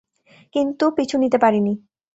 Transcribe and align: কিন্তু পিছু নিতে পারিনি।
কিন্তু 0.55 0.85
পিছু 0.97 1.15
নিতে 1.17 1.37
পারিনি। 1.37 1.73